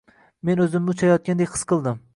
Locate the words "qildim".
1.75-2.07